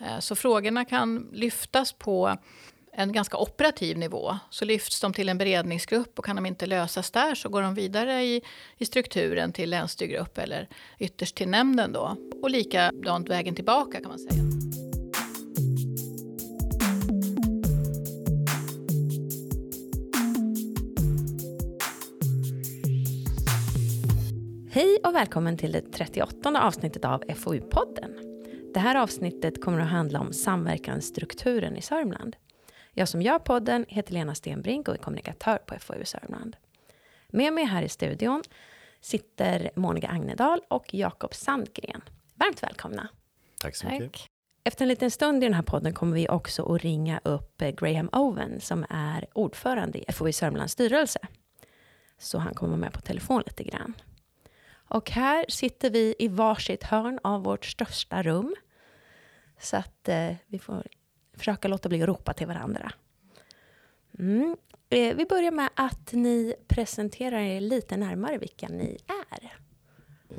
[0.00, 2.36] Eh, så frågorna kan lyftas på
[2.92, 4.36] en ganska operativ nivå.
[4.50, 7.74] Så lyfts de till en beredningsgrupp och kan de inte lösas där så går de
[7.74, 8.42] vidare i,
[8.76, 12.16] i strukturen till länsstyrgrupp eller ytterst till nämnden då.
[12.42, 14.42] Och likadant vägen tillbaka kan man säga.
[24.70, 28.27] Hej och välkommen till det 38 avsnittet av FoU-podden.
[28.74, 32.36] Det här avsnittet kommer att handla om samverkansstrukturen i Sörmland.
[32.92, 36.56] Jag som gör podden heter Lena Stenbrink och är kommunikatör på FoU Sörmland.
[37.28, 38.42] Med mig här i studion
[39.00, 42.02] sitter Monica Agnedal och Jakob Sandgren.
[42.34, 43.08] Varmt välkomna.
[43.60, 44.12] Tack så mycket.
[44.12, 44.26] Tack.
[44.64, 48.08] Efter en liten stund i den här podden kommer vi också att ringa upp Graham
[48.12, 51.18] Owen som är ordförande i FoU Sörmlands styrelse.
[52.18, 53.94] Så han kommer med på telefon lite grann.
[54.88, 58.54] Och här sitter vi i varsitt hörn av vårt största rum.
[59.60, 60.86] Så att eh, vi får
[61.36, 62.92] försöka låta bli att ropa till varandra.
[64.18, 64.56] Mm.
[64.90, 68.98] Eh, vi börjar med att ni presenterar er lite närmare vilka ni
[69.30, 69.56] är.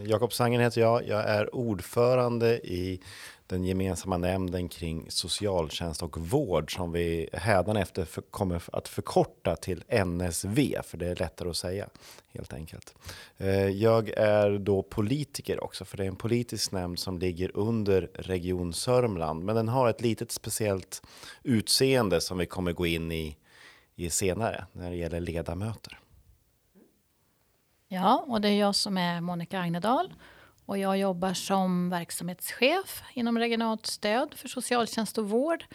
[0.04, 1.08] Jakob Sangen heter jag.
[1.08, 3.02] Jag är ordförande i
[3.50, 9.84] den gemensamma nämnden kring socialtjänst och vård som vi hädanefter för, kommer att förkorta till
[10.06, 11.90] NSV, för det är lättare att säga
[12.34, 12.96] helt enkelt.
[13.38, 18.10] Eh, jag är då politiker också, för det är en politisk nämnd som ligger under
[18.14, 21.02] Region Sörmland, men den har ett litet speciellt
[21.44, 23.38] utseende som vi kommer gå in i,
[23.96, 26.00] i senare när det gäller ledamöter.
[27.88, 30.14] Ja, och det är jag som är Monica Agnedal
[30.70, 35.66] och jag jobbar som verksamhetschef inom regionalt stöd för socialtjänst och vård.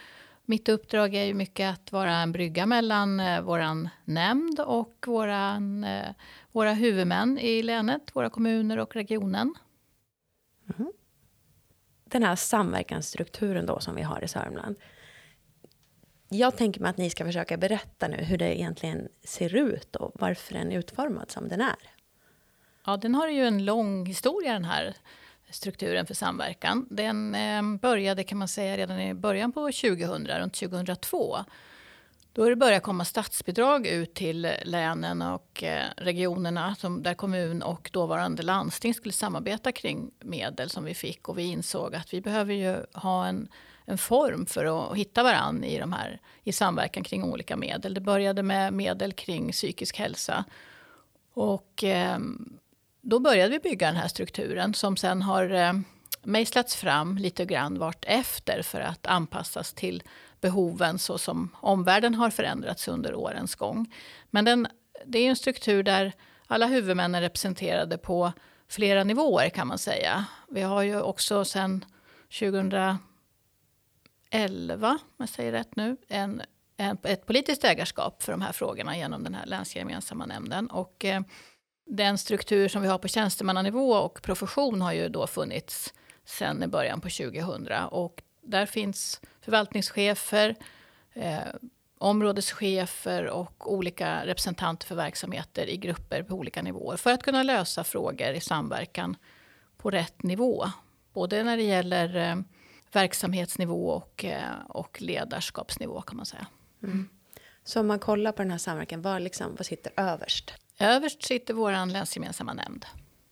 [0.45, 5.83] Mitt uppdrag är ju mycket att vara en brygga mellan eh, vår nämnd och våran,
[5.83, 6.09] eh,
[6.51, 9.55] våra huvudmän i länet, våra kommuner och regionen.
[10.77, 10.91] Mm.
[12.05, 14.75] Den här samverkansstrukturen då som vi har i Sörmland.
[16.29, 20.11] Jag tänker mig att ni ska försöka berätta nu hur det egentligen ser ut och
[20.15, 21.94] varför den är utformad som den är.
[22.85, 24.93] Ja, den har ju en lång historia den här
[25.49, 26.87] strukturen för samverkan.
[26.89, 31.37] Den eh, började kan man säga redan i början på 2000, runt 2002.
[32.33, 37.89] Då det börjat komma statsbidrag ut till länen och eh, regionerna som, där kommun och
[37.93, 41.29] dåvarande landsting skulle samarbeta kring medel som vi fick.
[41.29, 43.47] Och vi insåg att vi behöver ju ha en,
[43.85, 47.93] en form för att hitta varann i, de här, i samverkan kring olika medel.
[47.93, 50.45] Det började med medel kring psykisk hälsa.
[51.33, 52.19] Och eh,
[53.07, 55.73] då började vi bygga den här strukturen som sen har eh,
[56.23, 60.03] mejslats fram lite grann vart efter för att anpassas till
[60.41, 63.93] behoven så som omvärlden har förändrats under årens gång.
[64.29, 64.67] Men den,
[65.05, 66.13] det är en struktur där
[66.47, 68.31] alla huvudmän är representerade på
[68.67, 70.25] flera nivåer kan man säga.
[70.49, 71.85] Vi har ju också sen
[72.39, 72.99] 2011,
[74.81, 76.41] om jag säger rätt nu, en,
[76.77, 80.67] en, ett politiskt ägarskap för de här frågorna genom den här länsgemensamma nämnden.
[80.67, 81.21] Och, eh,
[81.85, 85.93] den struktur som vi har på tjänstemannanivå och profession har ju då funnits
[86.25, 87.67] sedan i början på 2000.
[87.91, 90.55] Och där finns förvaltningschefer,
[91.13, 91.39] eh,
[91.97, 97.83] områdeschefer och olika representanter för verksamheter i grupper på olika nivåer för att kunna lösa
[97.83, 99.17] frågor i samverkan
[99.77, 100.65] på rätt nivå.
[101.13, 102.35] Både när det gäller eh,
[102.91, 106.47] verksamhetsnivå och, eh, och ledarskapsnivå kan man säga.
[106.83, 107.09] Mm.
[107.63, 110.53] Så om man kollar på den här samverkan, vad, liksom, vad sitter överst?
[110.79, 112.85] Överst sitter vår länsgemensamma nämnd.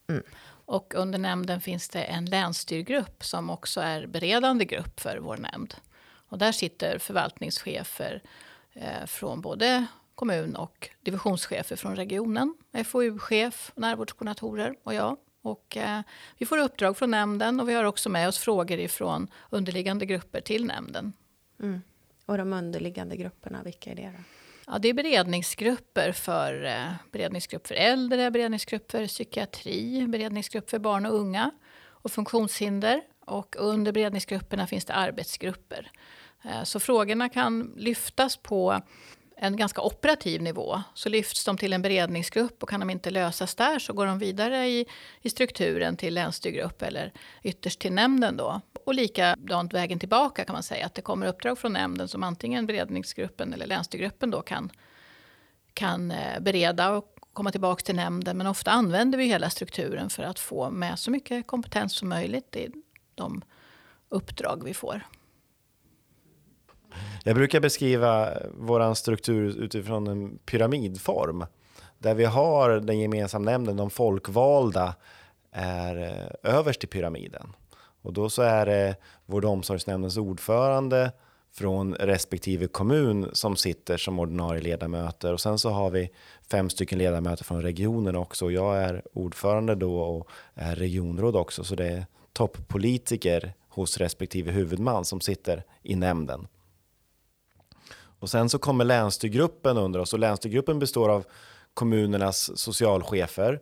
[0.08, 0.22] Mm.
[0.66, 5.74] Och under nämnden finns det en länsstyrgrupp som också är beredande grupp för vår nämnd.
[6.28, 8.22] Och där sitter förvaltningschefer
[8.72, 12.54] eh, från både kommun och divisionschefer från regionen.
[12.84, 15.16] FoU-chef, närvårdskoordinatorer och jag.
[15.42, 16.00] Och, eh,
[16.38, 20.40] vi får uppdrag från nämnden och vi har också med oss frågor ifrån underliggande grupper
[20.40, 21.12] till nämnden.
[21.60, 21.82] Mm.
[22.26, 24.22] Och de underliggande grupperna, vilka är det då?
[24.66, 31.06] Ja, det är beredningsgrupper för eh, beredningsgrupp för äldre, beredningsgrupp för psykiatri, beredningsgrupp för barn
[31.06, 31.50] och unga
[31.86, 33.00] och funktionshinder.
[33.26, 35.90] Och under beredningsgrupperna finns det arbetsgrupper.
[36.44, 38.82] Eh, så frågorna kan lyftas på
[39.36, 40.82] en ganska operativ nivå.
[40.94, 44.18] Så lyfts de till en beredningsgrupp och kan de inte lösas där så går de
[44.18, 44.86] vidare i,
[45.20, 48.60] i strukturen till länsstyrgrupp eller ytterst till nämnden då.
[48.84, 50.86] Och likadant vägen tillbaka kan man säga.
[50.86, 54.70] Att det kommer uppdrag från nämnden som antingen beredningsgruppen eller länsstyrgruppen då kan,
[55.74, 58.38] kan eh, bereda och komma tillbaka till nämnden.
[58.38, 62.56] Men ofta använder vi hela strukturen för att få med så mycket kompetens som möjligt
[62.56, 62.70] i
[63.14, 63.42] de
[64.08, 65.02] uppdrag vi får.
[67.24, 71.44] Jag brukar beskriva vår struktur utifrån en pyramidform.
[71.98, 74.94] Där vi har den gemensamma nämnden, de folkvalda,
[75.52, 77.52] är eh, överst i pyramiden.
[78.02, 78.96] Och då så är det
[79.26, 81.12] vård och omsorgsnämndens ordförande
[81.52, 86.10] från respektive kommun som sitter som ordinarie ledamöter och sen så har vi
[86.50, 88.50] fem stycken ledamöter från regionen också.
[88.50, 95.04] Jag är ordförande då och är regionråd också, så det är toppolitiker hos respektive huvudman
[95.04, 96.46] som sitter i nämnden.
[98.24, 101.24] Och sen så kommer länsstyrgruppen under oss och länsstyrgruppen består av
[101.74, 103.60] kommunernas socialchefer.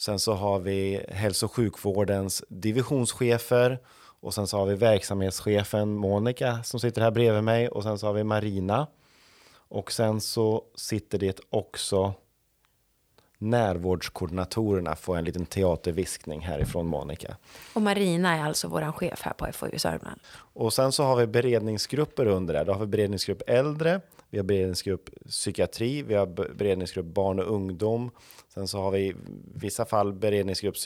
[0.00, 3.78] Sen så har vi hälso och sjukvårdens divisionschefer
[4.20, 8.06] och sen så har vi verksamhetschefen Monica som sitter här bredvid mig och sen så
[8.06, 8.86] har vi Marina.
[9.52, 12.14] Och sen så sitter det också
[13.40, 17.36] närvårdskoordinatorerna får en liten teaterviskning härifrån Monica.
[17.74, 20.20] Och Marina är alltså vår chef här på FoU Sörmland.
[20.34, 22.64] Och sen så har vi beredningsgrupper under det.
[22.64, 24.00] Då har vi beredningsgrupp äldre,
[24.30, 28.10] vi har beredningsgrupp psykiatri, vi har beredningsgrupp barn och ungdom.
[28.54, 29.14] Sen så har vi i
[29.54, 30.76] vissa fall beredningsgrupp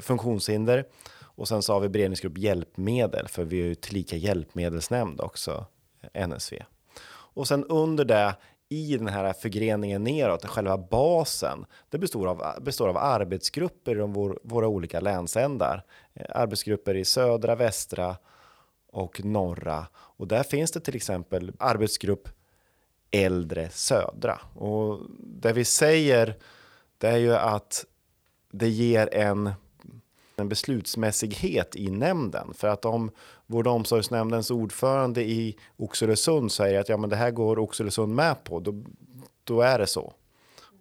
[0.00, 0.84] funktionshinder
[1.20, 5.66] och sen så har vi beredningsgrupp hjälpmedel, för vi är ju tillika hjälpmedelsnämnd också,
[6.28, 6.62] NSV.
[7.34, 8.34] Och sen under det,
[8.72, 14.40] i den här förgreningen neråt, själva basen, det består av, består av arbetsgrupper i vår,
[14.42, 15.84] våra olika länsändar.
[16.14, 18.16] Eh, arbetsgrupper i södra, västra
[18.92, 19.86] och norra.
[19.94, 22.28] Och där finns det till exempel arbetsgrupp
[23.10, 24.40] äldre södra.
[24.54, 26.34] Och det vi säger,
[26.98, 27.84] det är ju att
[28.52, 29.52] det ger en
[30.36, 32.54] en beslutsmässighet i nämnden.
[32.54, 33.10] För att om
[33.46, 38.44] vård och omsorgsnämndens ordförande i Oxelösund säger att ja, men det här går Oxelösund med
[38.44, 38.82] på, då,
[39.44, 40.12] då är det så.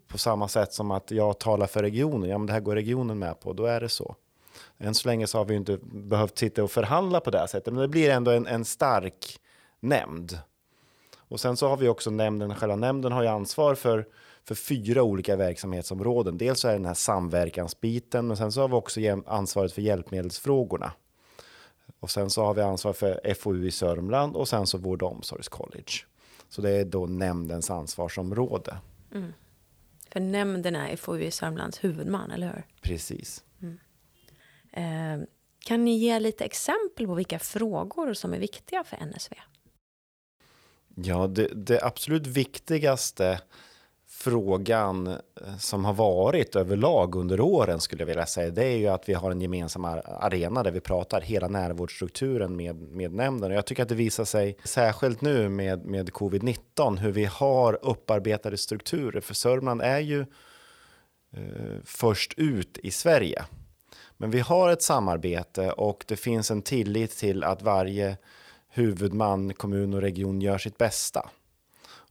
[0.08, 3.20] På samma sätt som att jag talar för regionen, ja men det här går regionen
[3.20, 4.16] med på, då är det så.
[4.78, 7.74] Än så länge så har vi inte behövt sitta och förhandla på det här sättet,
[7.74, 9.40] men det blir ändå en, en stark
[9.80, 10.40] nämnd.
[11.18, 14.06] Och sen så har vi också nämnden, själva nämnden har ju ansvar för
[14.44, 16.38] för fyra olika verksamhetsområden.
[16.38, 20.94] Dels så är den här samverkansbiten, men sen så har vi också ansvaret för hjälpmedelsfrågorna.
[22.00, 25.12] Och sen så har vi ansvar för FoU i Sörmland och sen så vård och
[25.12, 26.06] omsorgscollege.
[26.50, 28.78] Så det är då nämndens ansvarsområde.
[29.14, 29.34] Mm.
[30.10, 32.64] För nämnden är FoU i Sörmlands huvudman, eller hur?
[32.82, 33.44] Precis.
[33.62, 33.78] Mm.
[34.72, 35.28] Eh,
[35.60, 39.36] kan ni ge lite exempel på vilka frågor som är viktiga för NSV?
[40.96, 43.42] Ja, det, det absolut viktigaste
[44.22, 45.18] frågan eh,
[45.60, 49.14] som har varit överlag under åren skulle jag vilja säga, det är ju att vi
[49.14, 53.52] har en gemensam arena där vi pratar hela närvårdsstrukturen med, med nämnden.
[53.52, 57.80] Och jag tycker att det visar sig särskilt nu med, med covid-19 hur vi har
[57.82, 59.22] upparbetade strukturer.
[59.22, 60.20] För Sörmland är ju
[61.34, 63.46] eh, först ut i Sverige.
[64.18, 68.18] Men vi har ett samarbete och det finns en tillit till att varje
[68.70, 71.30] huvudman, kommun och region gör sitt bästa.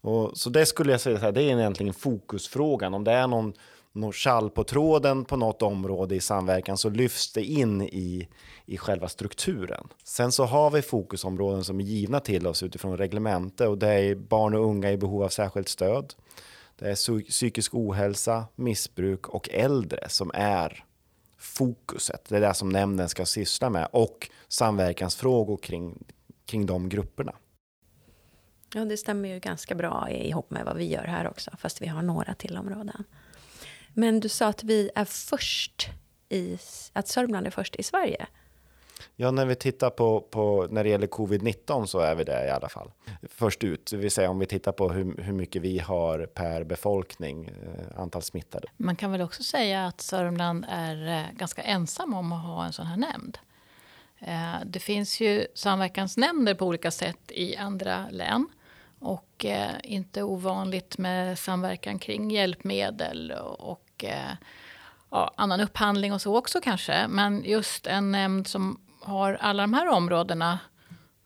[0.01, 2.95] Och, så det skulle jag säga, så här, det är egentligen fokusfrågan.
[2.95, 3.53] Om det är någon,
[3.93, 8.29] någon kall på tråden på något område i samverkan så lyfts det in i,
[8.67, 9.89] i själva strukturen.
[10.05, 14.15] Sen så har vi fokusområden som är givna till oss utifrån reglemente och det är
[14.15, 16.15] barn och unga i behov av särskilt stöd.
[16.79, 20.85] Det är psykisk ohälsa, missbruk och äldre som är
[21.39, 22.25] fokuset.
[22.29, 26.05] Det är det som nämnden ska syssla med och samverkansfrågor kring,
[26.47, 27.33] kring de grupperna.
[28.75, 31.87] Ja, det stämmer ju ganska bra ihop med vad vi gör här också, fast vi
[31.87, 33.05] har några till områden.
[33.95, 35.89] Men du sa att vi är först
[36.29, 36.59] i,
[36.93, 38.27] att Sörmland är först i Sverige.
[39.17, 42.51] Ja, när vi tittar på, på när det gäller covid-19 så är vi det i
[42.51, 42.91] alla fall.
[43.29, 46.65] Först ut, det vill säga om vi tittar på hur, hur mycket vi har per
[46.65, 48.69] befolkning, eh, antal smittade.
[48.77, 52.73] Man kan väl också säga att Sörmland är eh, ganska ensam om att ha en
[52.73, 53.39] sån här nämnd.
[54.19, 58.47] Eh, det finns ju samverkansnämnder på olika sätt i andra län.
[59.01, 64.33] Och eh, inte ovanligt med samverkan kring hjälpmedel och, eh,
[65.11, 67.09] ja, annan upphandling och så också kanske.
[67.09, 70.59] Men just en nämnd som har alla de här områdena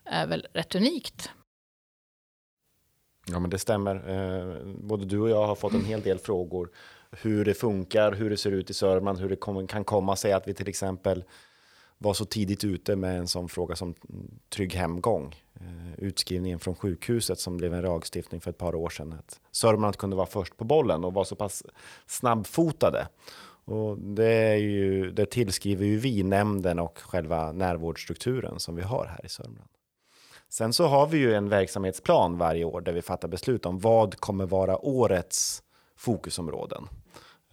[0.05, 1.31] är väl rätt unikt.
[3.27, 3.95] Ja, men det stämmer.
[3.95, 6.71] Eh, både du och jag har fått en hel del frågor
[7.23, 10.33] hur det funkar, hur det ser ut i Sörmland, hur det kom, kan komma sig
[10.33, 11.25] att vi till exempel
[11.99, 13.95] var så tidigt ute med en sån fråga som
[14.49, 15.35] trygg hemgång.
[15.61, 19.13] Eh, utskrivningen från sjukhuset som blev en lagstiftning för ett par år sedan.
[19.13, 21.63] Att Sörmland kunde vara först på bollen och var så pass
[22.07, 23.09] snabbfotade.
[23.67, 29.07] Och det, är ju, det tillskriver ju vi nämnden och själva närvårdsstrukturen som vi har
[29.07, 29.69] här i Sörmland.
[30.49, 34.21] Sen så har vi ju en verksamhetsplan varje år där vi fattar beslut om vad
[34.21, 35.63] kommer vara årets
[35.97, 36.89] fokusområden.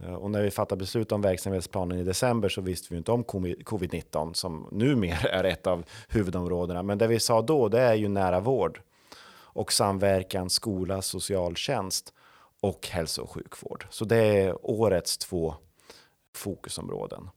[0.03, 3.23] Eh, och när vi fattade beslut om verksamhetsplanen i december så visste vi inte om
[3.25, 6.83] covid-19 som numera är ett av huvudområdena.
[6.83, 8.81] Men det vi sa då, det är ju nära vård
[9.53, 12.13] och samverkan skola, socialtjänst
[12.61, 13.87] och hälso och sjukvård.
[13.89, 15.55] Så det är årets två
[16.35, 17.29] fokusområden.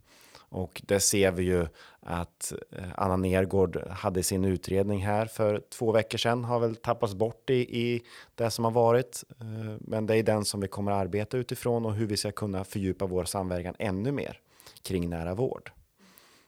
[0.54, 1.66] Och det ser vi ju
[2.00, 7.14] att eh, Anna Nergård hade sin utredning här för två veckor sedan, har väl tappats
[7.14, 8.02] bort i, i
[8.34, 9.24] det som har varit.
[9.40, 12.32] Eh, men det är den som vi kommer att arbeta utifrån och hur vi ska
[12.32, 14.40] kunna fördjupa vår samverkan ännu mer
[14.82, 15.70] kring nära vård.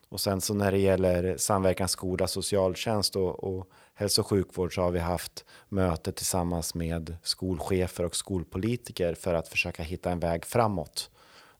[0.09, 4.81] Och sen så när det gäller samverkan skola, socialtjänst och, och hälso och sjukvård så
[4.81, 10.45] har vi haft möte tillsammans med skolchefer och skolpolitiker för att försöka hitta en väg
[10.45, 11.09] framåt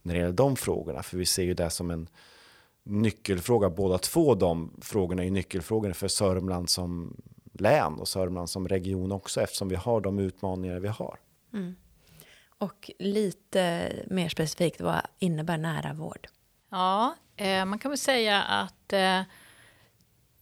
[0.02, 1.04] när det gäller de frågorna.
[1.04, 2.08] För vi ser ju det som en
[2.90, 3.70] nyckelfråga.
[3.70, 7.22] Båda två de frågorna är nyckelfrågor för Sörmland som
[7.54, 11.20] län och Sörmland som region också eftersom vi har de utmaningar vi har.
[11.54, 11.76] Mm.
[12.58, 16.28] Och lite mer specifikt, vad innebär nära vård?
[16.70, 19.22] Ja, eh, man kan väl säga att eh,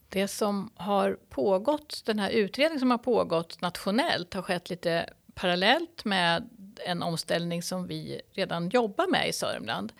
[0.08, 6.04] det som har pågått, den här utredningen som har pågått nationellt har skett lite parallellt
[6.04, 6.48] med
[6.86, 9.92] en omställning som vi redan jobbar med i Sörmland.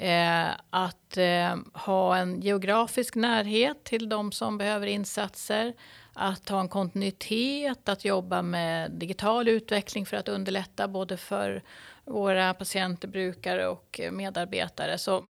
[0.00, 5.74] Eh, att eh, ha en geografisk närhet till de som behöver insatser.
[6.12, 11.62] Att ha en kontinuitet, att jobba med digital utveckling för att underlätta både för
[12.04, 14.98] våra patienter, brukare och medarbetare.
[14.98, 15.24] Så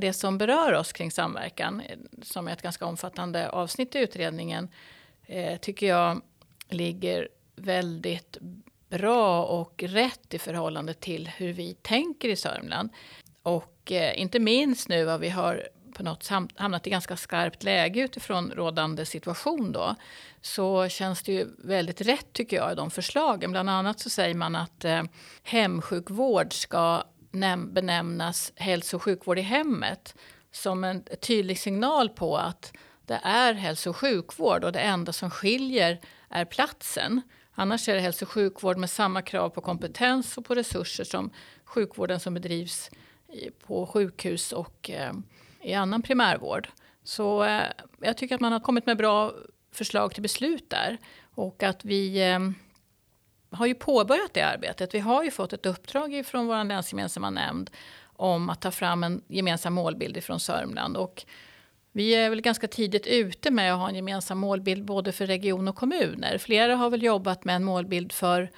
[0.00, 1.82] det som berör oss kring samverkan,
[2.22, 4.68] som är ett ganska omfattande avsnitt i utredningen,
[5.26, 6.20] eh, tycker jag
[6.68, 8.38] ligger väldigt
[8.88, 12.90] bra och rätt i förhållande till hur vi tänker i Sörmland.
[13.42, 18.00] Och eh, inte minst nu vad vi har på något hamnat i ganska skarpt läge
[18.00, 19.94] utifrån rådande situation då,
[20.40, 23.50] så känns det ju väldigt rätt tycker jag i de förslagen.
[23.50, 25.02] Bland annat så säger man att eh,
[25.42, 27.04] hemsjukvård ska
[27.66, 30.14] benämnas hälso och sjukvård i hemmet
[30.52, 32.72] som en tydlig signal på att
[33.06, 37.22] det är hälso och sjukvård och det enda som skiljer är platsen.
[37.54, 41.30] Annars är det hälso och sjukvård med samma krav på kompetens och på resurser som
[41.64, 42.90] sjukvården som bedrivs
[43.66, 45.12] på sjukhus och eh,
[45.62, 46.68] i annan primärvård.
[47.02, 47.62] Så eh,
[48.00, 49.32] jag tycker att man har kommit med bra
[49.72, 50.98] förslag till beslut där.
[51.34, 52.38] Och att vi eh,
[53.50, 54.94] har ju påbörjat det arbetet.
[54.94, 57.70] Vi har ju fått ett uppdrag från vår länsgemensamma nämnd
[58.02, 60.96] om att ta fram en gemensam målbild från Sörmland.
[60.96, 61.24] Och
[61.92, 65.68] vi är väl ganska tidigt ute med att ha en gemensam målbild både för region
[65.68, 66.38] och kommuner.
[66.38, 68.50] Flera har väl jobbat med en målbild för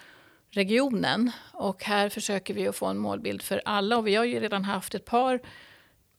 [0.52, 4.40] regionen och här försöker vi att få en målbild för alla och vi har ju
[4.40, 5.40] redan haft ett par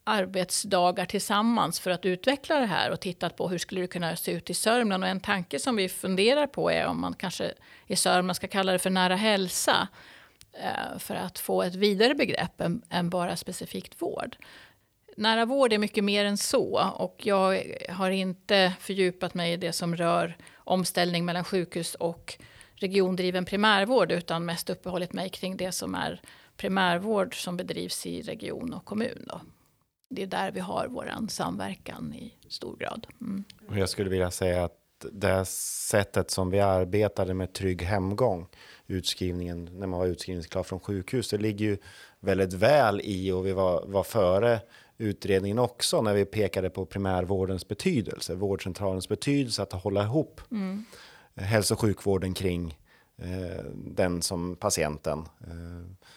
[0.03, 4.31] arbetsdagar tillsammans för att utveckla det här och tittat på hur skulle det kunna se
[4.31, 5.03] ut i Sörmland.
[5.03, 7.53] Och en tanke som vi funderar på är om man kanske
[7.87, 9.87] i Sörmland ska kalla det för nära hälsa
[10.53, 14.35] eh, för att få ett vidare begrepp än, än bara specifikt vård.
[15.17, 19.73] Nära vård är mycket mer än så och jag har inte fördjupat mig i det
[19.73, 22.37] som rör omställning mellan sjukhus och
[22.83, 26.21] regiondriven primärvård utan mest uppehållit mig kring det som är
[26.57, 29.25] primärvård som bedrivs i region och kommun.
[29.27, 29.41] Då.
[30.09, 33.07] Det är där vi har vår samverkan i stor grad.
[33.21, 33.43] Mm.
[33.71, 34.79] Jag skulle vilja säga att
[35.11, 38.47] det sättet som vi arbetade med trygg hemgång,
[38.87, 41.77] utskrivningen när man var utskrivningsklar från sjukhus, det ligger ju
[42.19, 44.59] väldigt väl i och vi var, var före
[44.97, 50.85] utredningen också när vi pekade på primärvårdens betydelse, vårdcentralens betydelse att hålla ihop mm.
[51.35, 52.77] Eh, hälso och sjukvården kring
[53.17, 55.19] eh, den som patienten.
[55.19, 56.07] Eh,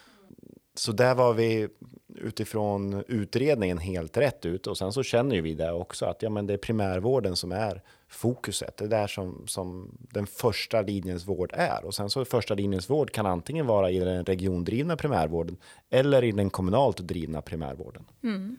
[0.75, 1.69] så där var vi
[2.15, 6.47] utifrån utredningen helt rätt ut och sen så känner vi det också att ja, men
[6.47, 8.77] det är primärvården som är fokuset.
[8.77, 12.91] Det är där som, som den första linjens vård är och sen så första linjens
[12.91, 15.57] vård kan antingen vara i den regiondrivna primärvården
[15.91, 18.05] eller i den kommunalt drivna primärvården.
[18.23, 18.57] Mm.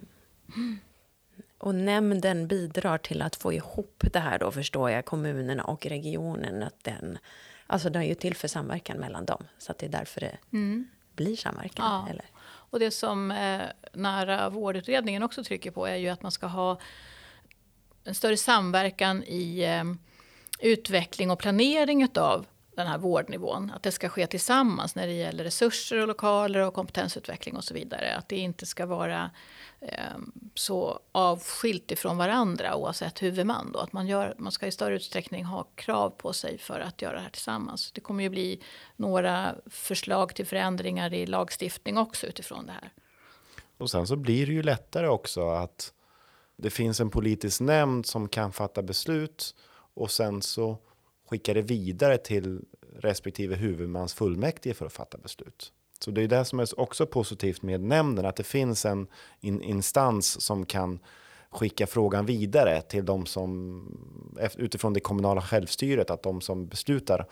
[1.57, 6.63] Och nämnden bidrar till att få ihop det här då förstår jag, kommunerna och regionen.
[6.63, 7.17] Att den,
[7.67, 10.37] alltså den är ju till för samverkan mellan dem, så att det är därför det
[10.53, 10.87] mm.
[11.15, 11.85] blir samverkan.
[11.85, 12.07] Ja.
[12.09, 12.25] Eller?
[12.69, 13.61] Och det som eh,
[13.93, 16.79] nära vårdutredningen också trycker på är ju att man ska ha
[18.03, 19.83] en större samverkan i eh,
[20.59, 22.45] utveckling och planering av
[22.77, 23.71] den här vårdnivån.
[23.75, 27.73] Att det ska ske tillsammans när det gäller resurser och lokaler och kompetensutveckling och så
[27.73, 28.15] vidare.
[28.15, 29.31] Att det inte ska vara
[29.79, 30.17] eh,
[30.55, 33.71] så avskilt ifrån varandra oavsett huvudman.
[33.71, 33.79] Då.
[33.79, 37.15] Att man, gör, man ska i större utsträckning ha krav på sig för att göra
[37.15, 37.91] det här tillsammans.
[37.91, 38.61] Det kommer ju bli
[38.95, 42.93] några förslag till förändringar i lagstiftning också utifrån det här.
[43.77, 45.93] Och sen så blir det ju lättare också att
[46.55, 49.55] det finns en politisk nämnd som kan fatta beslut
[49.93, 50.77] och sen så
[51.29, 52.61] skicka det vidare till
[52.99, 55.71] respektive huvudmans fullmäktige för att fatta beslut.
[55.99, 59.07] Så det är det som är också positivt med nämnden, att det finns en
[59.39, 60.99] in instans som kan
[61.49, 63.83] skicka frågan vidare till de som
[64.57, 67.25] utifrån det kommunala självstyret, att de som beslutar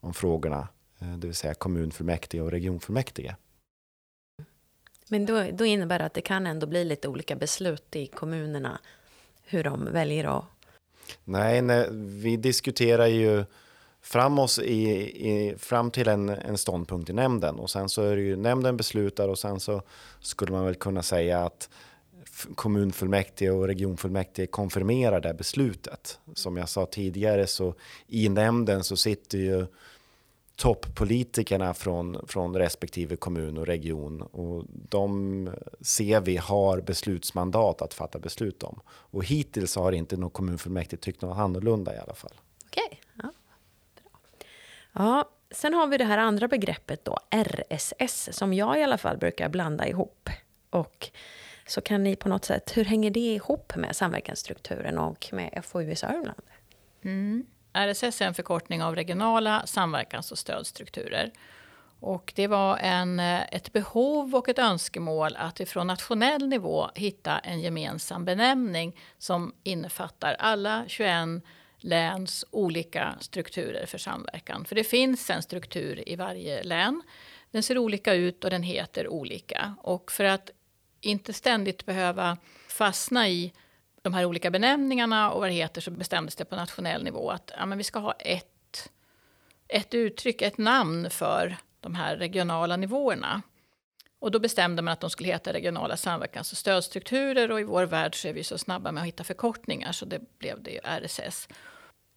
[0.00, 3.36] om frågorna, eh, det vill säga kommunfullmäktige och regionfullmäktige.
[5.08, 8.80] Men då, då innebär det att det kan ändå bli lite olika beslut i kommunerna
[9.42, 10.44] hur de väljer att...
[11.24, 13.44] Nej, nej vi diskuterar ju
[14.02, 14.90] fram oss i,
[15.28, 18.76] i, fram till en, en ståndpunkt i nämnden och sen så är det ju nämnden
[18.76, 19.82] beslutar och sen så
[20.20, 21.68] skulle man väl kunna säga att
[22.54, 26.18] kommunfullmäktige och regionfullmäktige konfirmerar det beslutet.
[26.34, 27.74] Som jag sa tidigare så
[28.06, 29.66] i nämnden så sitter ju
[30.56, 38.18] toppolitikerna från, från respektive kommun och region och de ser vi har beslutsmandat att fatta
[38.18, 38.80] beslut om.
[38.86, 42.34] Och hittills har inte någon kommunfullmäktige tyckt något annorlunda i alla fall.
[42.66, 43.32] Okej, ja.
[44.02, 44.20] Bra.
[44.92, 49.18] Ja, sen har vi det här andra begreppet då, RSS, som jag i alla fall
[49.18, 50.28] brukar blanda ihop.
[50.70, 51.10] Och
[51.66, 55.90] så kan ni på något sätt, hur hänger det ihop med samverkansstrukturen och med FoU
[55.90, 56.42] i Sörmland?
[57.02, 57.46] Mm.
[57.76, 61.32] RSS är en förkortning av regionala samverkans och stödstrukturer.
[62.00, 67.38] Och det var en, eh, ett behov och ett önskemål att ifrån nationell nivå hitta
[67.38, 71.42] en gemensam benämning som innefattar alla 21
[71.78, 74.64] läns olika strukturer för samverkan.
[74.64, 77.02] För det finns en struktur i varje län.
[77.50, 79.74] Den ser olika ut och den heter olika.
[79.82, 80.50] Och för att
[81.00, 82.36] inte ständigt behöva
[82.68, 83.52] fastna i
[84.06, 87.52] de här olika benämningarna och vad det heter så bestämdes det på nationell nivå att
[87.56, 88.90] ja, men vi ska ha ett,
[89.68, 93.42] ett uttryck, ett namn för de här regionala nivåerna.
[94.18, 97.84] Och då bestämde man att de skulle heta regionala samverkans och stödstrukturer och i vår
[97.84, 101.48] värld så är vi så snabba med att hitta förkortningar så det blev det RSS.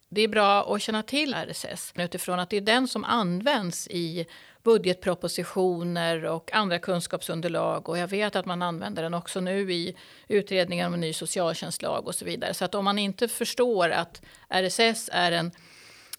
[0.09, 4.25] Det är bra att känna till RSS utifrån att det är den som används i
[4.69, 7.89] budgetpropositioner och andra kunskapsunderlag.
[7.89, 9.95] Och jag vet att man använder den också nu i
[10.27, 12.53] utredningen om en ny socialtjänstlag och så vidare.
[12.53, 15.51] Så att om man inte förstår att RSS är en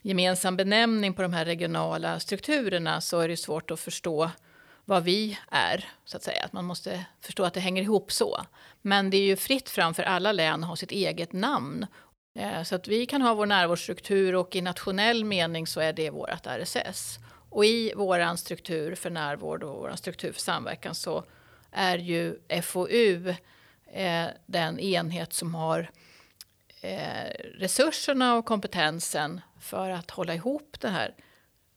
[0.03, 4.31] gemensam benämning på de här regionala strukturerna så är det svårt att förstå
[4.85, 6.45] vad vi är, så att säga.
[6.45, 8.41] Att man måste förstå att det hänger ihop så.
[8.83, 11.87] Men det är ju fritt fram för alla län att ha sitt eget namn.
[12.39, 16.11] Eh, så att vi kan ha vår närvårdsstruktur och i nationell mening så är det
[16.11, 17.19] vårt RSS.
[17.51, 21.25] Och i vår struktur för närvård och vår struktur för samverkan så
[21.71, 23.35] är ju FoU
[23.93, 25.91] eh, den enhet som har
[26.81, 31.15] eh, resurserna och kompetensen för att hålla ihop den här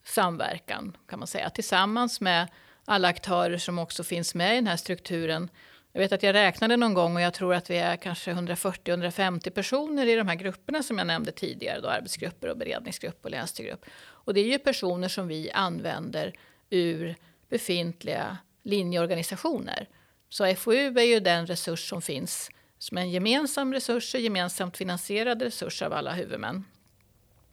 [0.06, 2.48] samverkan kan man säga tillsammans med
[2.86, 5.50] alla aktörer som också finns med i den här strukturen.
[5.92, 9.50] Jag vet att jag räknade någon gång och jag tror att vi är kanske 140-150
[9.50, 13.86] personer i de här grupperna som jag nämnde tidigare, då arbetsgrupper och beredningsgrupp och länsstyrgrupp.
[14.26, 16.34] Och det är ju personer som vi använder
[16.70, 17.16] ur
[17.50, 19.90] befintliga linjeorganisationer.
[20.30, 25.42] Så FoU är ju den resurs som finns som en gemensam resurs och gemensamt finansierad
[25.42, 26.66] resurs av alla huvudmän.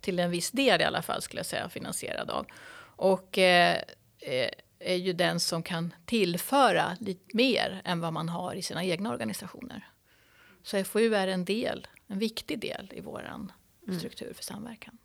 [0.00, 2.46] Till en viss del i alla fall skulle jag säga finansierad av.
[2.96, 3.82] Och eh,
[4.20, 8.84] eh är ju den som kan tillföra lite mer än vad man har i sina
[8.84, 9.88] egna organisationer.
[10.62, 13.98] Så FoU är en del, en viktig del i vår mm.
[13.98, 14.98] struktur för samverkan.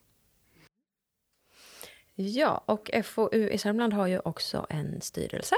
[2.17, 5.56] Ja, och FoU i Sörmland har ju också en styrelse.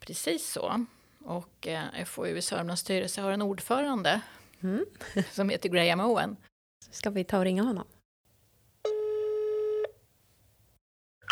[0.00, 0.86] Precis så.
[1.24, 4.20] Och eh, FoU i Sörmlands styrelse har en ordförande
[4.62, 4.86] mm.
[5.30, 6.36] som heter Graham Owen.
[6.90, 7.86] Ska vi ta och ringa honom?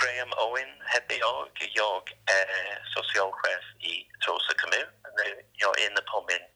[0.00, 1.48] Graham Owen heter jag.
[1.74, 2.02] Jag
[2.40, 2.48] är
[2.96, 4.90] socialchef i Trosa kommun.
[5.52, 6.46] Jag är inne på min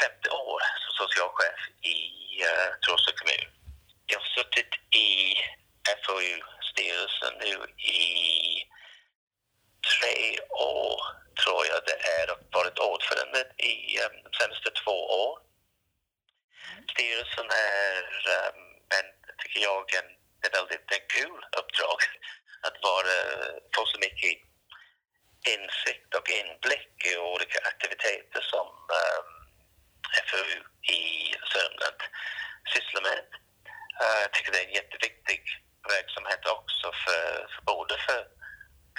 [0.00, 1.60] femte år som socialchef
[1.94, 1.98] i
[2.48, 3.46] uh, Trosa kommun.
[4.06, 4.72] Jag har suttit
[5.06, 5.08] i
[6.76, 8.02] styrelsen nu i
[9.92, 11.00] tre år,
[11.42, 15.38] tror jag det är, och varit ordförande i um, de senaste två år.
[16.92, 18.02] Styrelsen är,
[18.36, 18.60] um,
[18.98, 19.08] en,
[19.38, 20.10] tycker jag, en,
[20.44, 22.00] en väldigt en kul uppdrag
[22.66, 23.16] att vara,
[23.74, 24.32] få så mycket
[25.54, 28.68] insikt och inblick i olika aktiviteter som
[29.00, 29.32] um,
[30.28, 30.60] FoU
[30.96, 31.00] i
[31.52, 32.00] Sörmland
[32.74, 33.24] sysslar med.
[34.02, 35.42] Uh, jag tycker det är en jätteviktig
[35.88, 38.22] verksamhet också för, för både för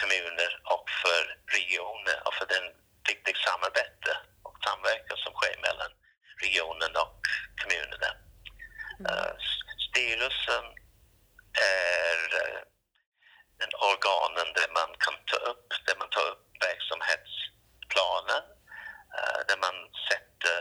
[0.01, 1.21] kommuner och för
[1.57, 2.65] regioner och för den
[3.07, 4.11] viktiga samarbete
[4.43, 5.91] och samverkan som sker mellan
[6.43, 7.19] regionen och
[7.61, 8.11] kommunerna.
[9.09, 9.33] Uh,
[9.87, 10.65] styrelsen
[11.83, 12.61] är uh,
[13.61, 18.43] den organen där man kan ta upp, där man tar upp verksamhetsplanen,
[19.17, 19.75] uh, där man
[20.09, 20.59] sätter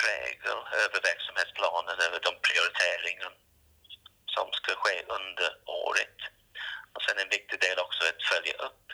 [0.00, 3.32] prägel över verksamhetsplanen, över de prioriteringar
[4.36, 5.50] som ska ske under
[5.86, 6.18] året.
[6.94, 8.86] Och sen en viktig del också att följa upp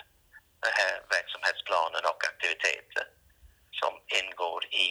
[0.64, 3.06] den här verksamhetsplanen och aktiviteter
[3.80, 4.88] som ingår i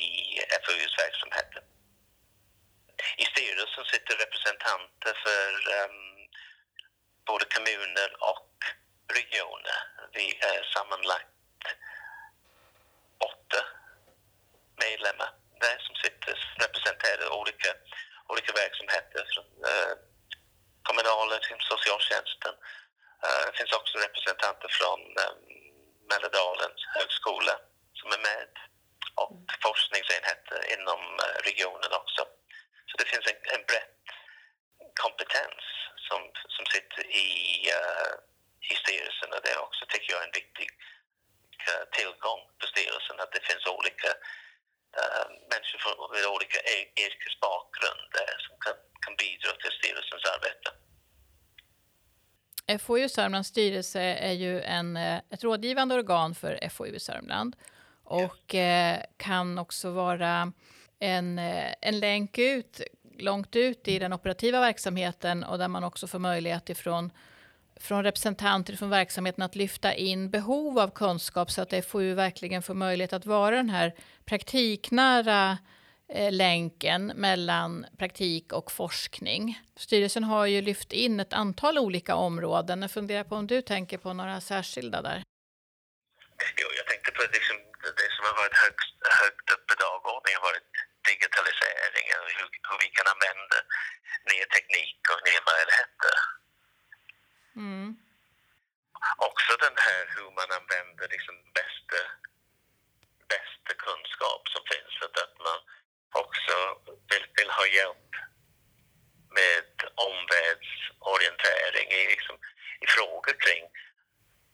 [0.64, 1.52] FoUs verksamhet.
[3.24, 6.00] I styrelsen sitter representanter för um,
[7.30, 7.46] både
[10.82, 11.28] sammanlagt
[13.30, 13.62] åtta
[14.86, 17.70] medlemmar där som sitter representerar olika,
[18.32, 19.94] olika verksamheter från eh,
[20.88, 22.54] kommunala till socialtjänsten.
[23.26, 25.34] Eh, det finns också representanter från eh,
[26.10, 27.56] Mälardalens högskola
[28.00, 28.52] som är med
[29.22, 29.34] och
[29.66, 32.22] forskningsenheter inom eh, regionen också.
[32.90, 33.98] Så det finns en, en brett
[35.04, 35.64] kompetens
[36.08, 36.22] som,
[36.56, 37.30] som sitter i,
[37.78, 38.14] eh,
[38.72, 40.70] i styrelsen och det är också, tycker jag, en viktig
[41.70, 44.10] uh, tillgång för styrelsen att det finns olika
[45.00, 46.60] uh, människor med olika
[47.06, 48.12] yrkesbakgrund
[48.46, 50.70] som kan, kan bidra till styrelsens arbete.
[52.86, 54.98] FoU Sörmlands styrelse är ju en,
[55.34, 57.56] ett rådgivande organ för FoU Sörmland
[58.04, 58.56] och
[59.18, 60.54] kan också vara
[61.00, 61.40] en,
[61.82, 62.82] en länk ut
[63.22, 67.12] långt ut i den operativa verksamheten och där man också får möjlighet ifrån
[67.82, 72.74] från representanter från verksamheten att lyfta in behov av kunskap så att FoU verkligen får
[72.74, 75.58] möjlighet att vara den här praktiknära
[76.14, 79.62] eh, länken mellan praktik och forskning.
[79.76, 82.82] Styrelsen har ju lyft in ett antal olika områden.
[82.82, 85.24] Jag funderar på om du tänker på några särskilda där?
[86.62, 87.58] Jo, jag tänkte på liksom
[88.00, 90.72] det som har varit högst, högt upp på dagordningen har varit
[91.12, 93.58] digitaliseringen och hur, hur vi kan använda
[94.30, 96.16] ny teknik och nya möjligheter.
[97.56, 97.90] Mm.
[99.18, 102.02] Också den här hur man använder liksom bästa,
[103.34, 104.94] bästa kunskap som finns.
[105.24, 105.60] Att man
[106.24, 106.56] också
[107.10, 108.12] vill, vill ha hjälp
[109.40, 109.70] med
[110.10, 112.36] omvärldsorientering i, liksom,
[112.84, 113.64] i frågor kring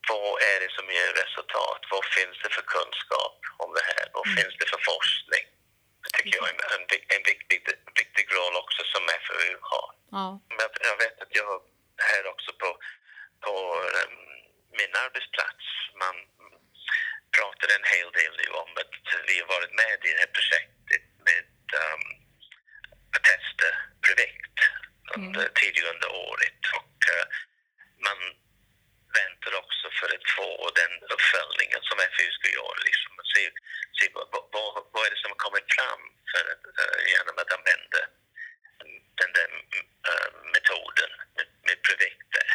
[0.09, 1.81] vad är det som ger resultat?
[1.93, 4.05] Vad finns det för kunskap om det här?
[4.13, 4.35] Vad mm.
[4.37, 5.45] finns det för forskning?
[6.03, 7.59] Det tycker jag är en, en viktig,
[8.01, 9.89] viktig roll också som FoU har.
[10.17, 10.27] Ja.
[10.57, 11.51] Men jag vet att jag
[11.97, 12.69] här också på,
[13.45, 13.53] på
[13.99, 14.17] um,
[14.79, 15.65] min arbetsplats,
[16.03, 16.15] man
[17.37, 18.95] pratar en hel del nu om att
[19.29, 21.47] vi har varit med i det här projektet med
[21.83, 22.05] um,
[23.15, 23.67] att testa
[24.03, 24.57] Predict
[25.15, 25.53] under, mm.
[25.61, 27.25] tidigare under året och uh,
[28.07, 28.19] man
[29.19, 30.49] väntar också för att få
[30.81, 32.79] den uppföljningen som FU ska göra.
[32.89, 33.43] Liksom, se,
[33.97, 36.45] se vad, vad, vad är det som har kommit fram för,
[36.81, 38.01] uh, genom att använda
[39.21, 39.49] den där
[40.09, 41.11] uh, metoden
[41.67, 42.47] med, produkter.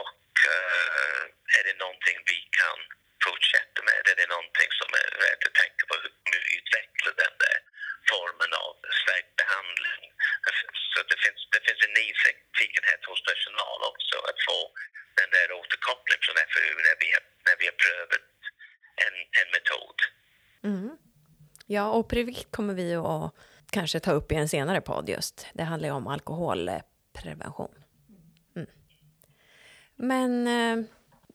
[0.00, 1.24] Och uh,
[1.58, 2.78] är det någonting vi kan
[3.26, 4.00] fortsätta med?
[4.12, 7.58] Är det någonting som är värt att tänka på hur vi utvecklar den där
[8.10, 10.04] formen av stärkt behandling?
[10.92, 14.60] Så det finns, det finns en nyfikenhet hos personal också att få
[15.20, 18.28] den där återkopplingen från FoU när vi, har, när vi har prövat
[19.04, 19.98] en, en metod.
[20.70, 20.90] Mm.
[21.66, 23.34] Ja, och Privikt kommer vi att
[23.70, 25.46] kanske ta upp i en senare podd just.
[25.52, 27.74] Det handlar ju om alkoholprevention.
[30.02, 30.84] Men eh,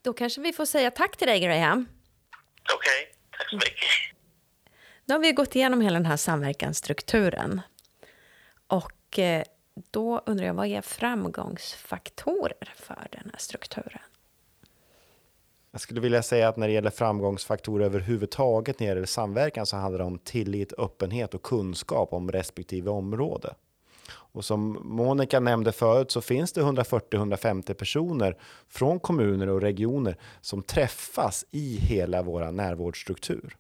[0.02, 1.88] då kanske vi får säga tack till dig Graham.
[2.74, 3.14] Okej, okay.
[3.38, 4.16] tack så mycket.
[5.06, 7.62] Då har vi gått igenom hela den här samverkansstrukturen.
[8.68, 9.44] Och eh,
[9.92, 14.02] då undrar jag, vad är framgångsfaktorer för den här strukturen?
[15.72, 19.78] Jag skulle vilja säga att när det gäller framgångsfaktorer överhuvudtaget när det gäller samverkan så
[19.78, 23.56] handlar det om tillit, öppenhet och kunskap om respektive område.
[24.36, 28.38] Och som Monica nämnde förut så finns det 140-150 personer
[28.70, 33.56] från kommuner och regioner som träffas i hela vår närvårdsstruktur.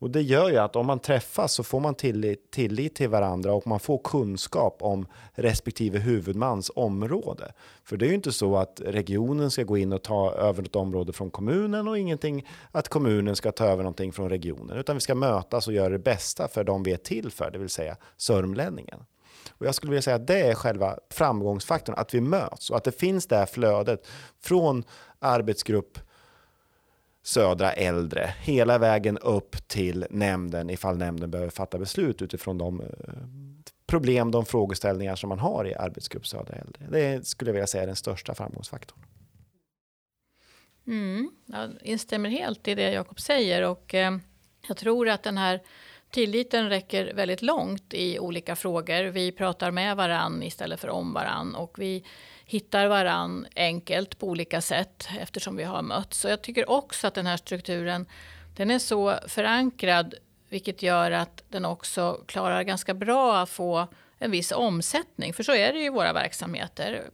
[0.00, 3.54] Och det gör ju att om man träffas så får man tillit, tillit till varandra
[3.54, 7.52] och man får kunskap om respektive huvudmans område.
[7.84, 10.76] För det är ju inte så att regionen ska gå in och ta över ett
[10.76, 15.00] område från kommunen och ingenting att kommunen ska ta över någonting från regionen, utan vi
[15.00, 17.96] ska mötas och göra det bästa för de vi är till för, det vill säga
[18.16, 19.00] sörmlänningen.
[19.50, 22.84] Och jag skulle vilja säga att det är själva framgångsfaktorn, att vi möts och att
[22.84, 24.06] det finns det här flödet
[24.40, 24.84] från
[25.18, 25.98] arbetsgrupp
[27.22, 32.86] södra äldre hela vägen upp till nämnden ifall nämnden behöver fatta beslut utifrån de eh,
[33.86, 36.86] problem, de frågeställningar som man har i arbetsgrupp södra äldre.
[36.90, 38.98] Det skulle jag vilja säga är den största framgångsfaktorn.
[40.86, 44.18] Mm, jag instämmer helt i det Jakob säger och eh,
[44.68, 45.60] jag tror att den här
[46.10, 49.04] tilliten räcker väldigt långt i olika frågor.
[49.04, 52.04] Vi pratar med varann istället för om varann och vi
[52.44, 56.18] hittar varann enkelt på olika sätt eftersom vi har mötts.
[56.18, 58.06] Så jag tycker också att den här strukturen
[58.56, 60.14] den är så förankrad
[60.48, 63.86] vilket gör att den också klarar ganska bra att få
[64.18, 65.34] en viss omsättning.
[65.34, 67.04] För så är det ju i våra verksamheter.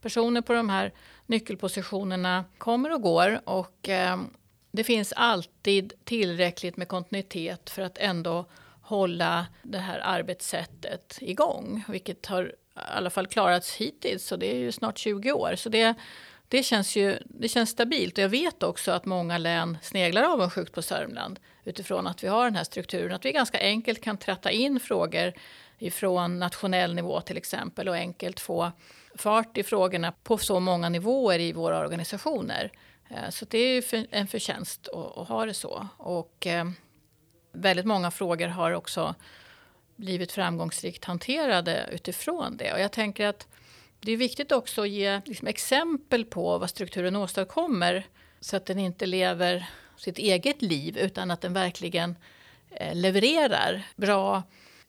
[0.00, 0.92] Personer på de här
[1.26, 4.20] nyckelpositionerna kommer och går och eh,
[4.72, 8.46] det finns alltid tillräckligt med kontinuitet för att ändå
[8.82, 14.58] hålla det här arbetssättet igång, vilket har i alla fall klarats hittills, så det är
[14.58, 15.54] ju snart 20 år.
[15.56, 15.94] Så det,
[16.48, 18.18] det känns ju det känns stabilt.
[18.18, 22.44] Och jag vet också att många län sneglar avundsjukt på Sörmland utifrån att vi har
[22.44, 23.12] den här strukturen.
[23.12, 25.32] Att vi ganska enkelt kan tratta in frågor
[25.78, 28.72] ifrån nationell nivå till exempel och enkelt få
[29.14, 32.72] fart i frågorna på så många nivåer i våra organisationer.
[33.12, 35.88] Eh, så det är ju en förtjänst att ha det så.
[35.96, 36.70] Och eh,
[37.52, 39.14] väldigt många frågor har också
[39.96, 42.72] blivit framgångsrikt hanterade utifrån det.
[42.72, 43.46] Och jag tänker att
[44.00, 48.06] det är viktigt också att ge liksom exempel på vad strukturen åstadkommer
[48.40, 52.16] så att den inte lever sitt eget liv utan att den verkligen
[52.70, 54.42] eh, levererar bra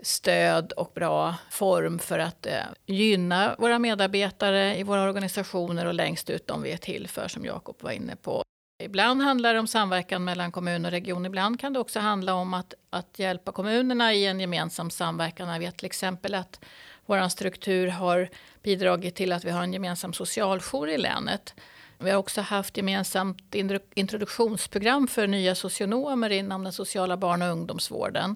[0.04, 2.54] stöd och bra form för att eh,
[2.86, 7.46] gynna våra medarbetare i våra organisationer och längst ut de vi är till för som
[7.46, 8.44] Jakob var inne på.
[8.84, 11.26] Ibland handlar det om samverkan mellan kommun och region.
[11.26, 15.50] Ibland kan det också handla om att, att hjälpa kommunerna i en gemensam samverkan.
[15.50, 16.60] Jag vet till exempel att
[17.06, 18.30] vår struktur har
[18.63, 21.54] bidragit till att vi har en gemensam socialjour i länet.
[21.98, 23.56] Vi har också haft gemensamt
[23.94, 28.36] introduktionsprogram för nya socionomer inom den sociala barn och ungdomsvården.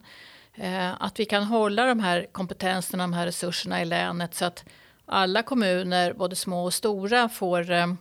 [0.58, 4.66] Eh, att vi kan hålla de här kompetenserna, de här resurserna i länet så att
[5.06, 7.94] alla kommuner, både små och stora, får eh,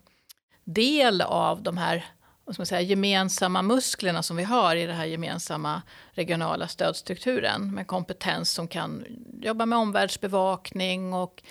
[0.65, 2.05] del av de här
[2.53, 7.87] ska man säga, gemensamma musklerna som vi har i den här gemensamma regionala stödstrukturen med
[7.87, 9.05] kompetens som kan
[9.43, 11.43] jobba med omvärldsbevakning och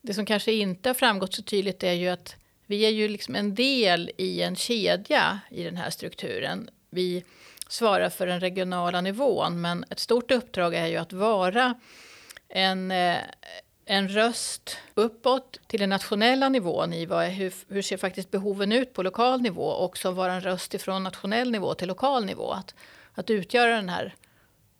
[0.00, 3.34] det som kanske inte har framgått så tydligt är ju att vi är ju liksom
[3.34, 6.70] en del i en kedja i den här strukturen.
[6.90, 7.24] Vi
[7.68, 11.74] svarar för den regionala nivån men ett stort uppdrag är ju att vara
[12.48, 13.18] en, eh,
[13.84, 18.92] en röst uppåt till den nationella nivån i vad, hur, hur ser faktiskt behoven ut
[18.92, 22.52] på lokal nivå och också vara en röst ifrån nationell nivå till lokal nivå.
[22.52, 22.74] Att,
[23.14, 24.14] att utgöra den här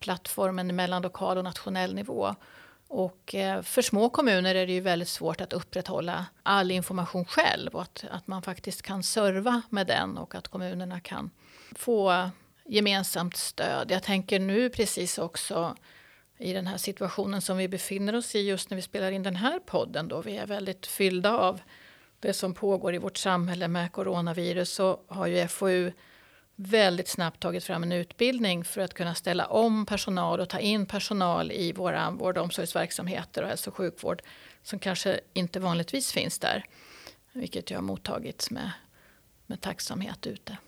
[0.00, 2.34] plattformen mellan lokal och nationell nivå.
[2.88, 7.74] Och eh, för små kommuner är det ju väldigt svårt att upprätthålla all information själv
[7.74, 11.30] och att, att man faktiskt kan serva med den och att kommunerna kan
[11.72, 12.30] få
[12.64, 13.90] gemensamt stöd.
[13.90, 15.76] Jag tänker nu precis också
[16.38, 19.36] i den här situationen som vi befinner oss i just när vi spelar in den
[19.36, 21.60] här podden då vi är väldigt fyllda av
[22.20, 25.92] det som pågår i vårt samhälle med coronavirus så har ju FoU
[26.56, 30.86] väldigt snabbt tagit fram en utbildning för att kunna ställa om personal och ta in
[30.86, 34.22] personal i våra vård och omsorgsverksamheter och hälso och sjukvård
[34.62, 36.64] som kanske inte vanligtvis finns där.
[37.32, 38.70] Vilket jag har mottagits med,
[39.46, 40.58] med tacksamhet ute.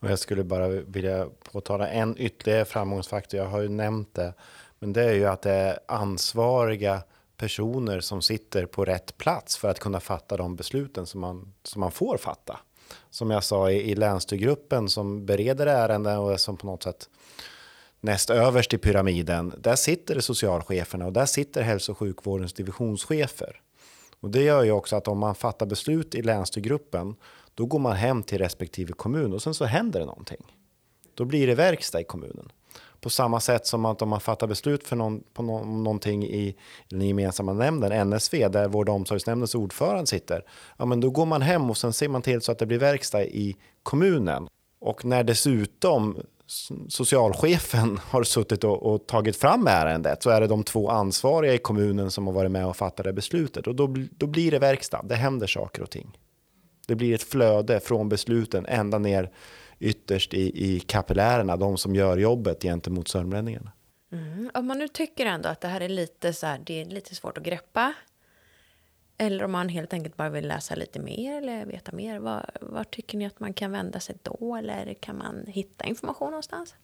[0.00, 3.40] Och jag skulle bara vilja påtala en ytterligare framgångsfaktor.
[3.40, 4.34] Jag har ju nämnt det,
[4.78, 7.02] men det är ju att det är ansvariga
[7.36, 11.80] personer som sitter på rätt plats för att kunna fatta de besluten som man, som
[11.80, 12.60] man får fatta.
[13.10, 17.08] Som jag sa i, i länsstyrgruppen som bereder ärenden och som på något sätt
[18.00, 19.54] näst överst i pyramiden.
[19.58, 23.60] Där sitter det socialcheferna och där sitter hälso och sjukvårdens divisionschefer.
[24.20, 27.16] Och det gör ju också att om man fattar beslut i länsstyrgruppen
[27.54, 30.42] då går man hem till respektive kommun och sen så händer det någonting.
[31.14, 32.52] Då blir det verkstad i kommunen.
[33.00, 36.56] På samma sätt som att om man fattar beslut för någon, på någon, någonting i
[36.88, 40.44] den gemensamma nämnden, NSV, där vård och omsorgsnämndens ordförande sitter.
[40.76, 42.78] Ja, men då går man hem och sen ser man till så att det blir
[42.78, 44.48] verkstad i kommunen.
[44.80, 46.16] Och när dessutom
[46.88, 51.58] socialchefen har suttit och, och, tagit fram ärendet så är det de två ansvariga i
[51.58, 53.66] kommunen som har varit med och fattat det beslutet.
[53.66, 56.18] Och då, då blir det verkstad, det händer saker och ting.
[56.90, 59.30] Det blir ett flöde från besluten ända ner
[59.78, 63.72] ytterst i, i kapillärerna, de som gör jobbet gentemot sörmlänningarna.
[64.12, 64.50] Mm.
[64.54, 67.14] Om man nu tycker ändå att det här är lite, så här, det är lite
[67.14, 67.94] svårt att greppa
[69.18, 72.84] eller om man helt enkelt bara vill läsa lite mer eller veta mer, var, var
[72.84, 74.56] tycker ni att man kan vända sig då?
[74.56, 76.74] Eller kan man hitta information någonstans?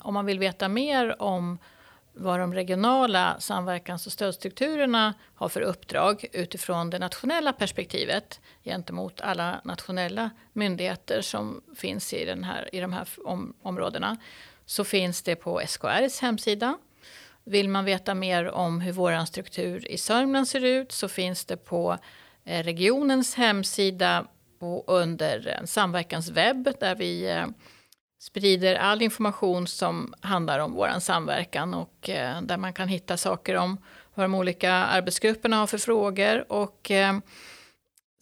[0.00, 1.58] Om man vill veta mer om
[2.12, 9.60] vad de regionala samverkans och stödstrukturerna har för uppdrag utifrån det nationella perspektivet gentemot alla
[9.64, 14.16] nationella myndigheter som finns i, den här, i de här om, områdena
[14.66, 16.78] så finns det på SKRs hemsida.
[17.44, 21.56] Vill man veta mer om hur vår struktur i Sörmland ser ut så finns det
[21.56, 21.98] på
[22.44, 24.26] eh, regionens hemsida
[24.60, 27.46] och under samverkanswebb där vi eh,
[28.20, 33.54] sprider all information som handlar om vår samverkan och eh, där man kan hitta saker
[33.54, 33.78] om
[34.14, 36.52] vad de olika arbetsgrupperna har för frågor.
[36.52, 37.18] Och eh,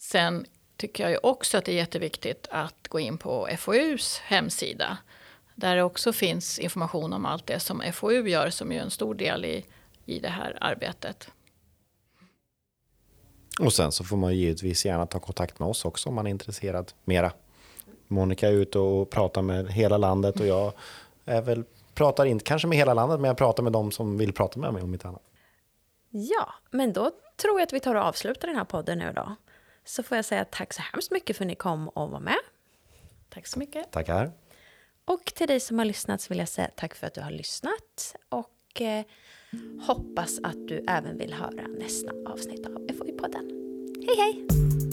[0.01, 0.45] sen
[0.77, 4.97] tycker jag ju också att det är jätteviktigt att gå in på FoUs hemsida
[5.55, 9.15] där det också finns information om allt det som FoU gör som är en stor
[9.15, 9.65] del i,
[10.05, 11.29] i det här arbetet.
[13.59, 16.31] Och sen så får man givetvis gärna ta kontakt med oss också om man är
[16.31, 17.31] intresserad mera
[18.09, 20.73] Monica är ute och pratar med hela landet och jag
[21.25, 24.33] är väl, pratar inte kanske med hela landet, men jag pratar med dem som vill
[24.33, 25.21] prata med mig om mitt annat.
[26.09, 29.35] Ja, men då tror jag att vi tar och avslutar den här podden nu då.
[29.85, 32.39] så får jag säga tack så hemskt mycket för att ni kom och var med.
[33.29, 33.91] Tack så mycket.
[33.91, 34.31] Tackar.
[35.05, 37.31] Och till dig som har lyssnat så vill jag säga tack för att du har
[37.31, 38.15] lyssnat.
[38.29, 39.05] Och eh,
[39.87, 43.49] hoppas att du även vill höra nästa avsnitt av FoI-podden.
[44.07, 44.88] Hej hej!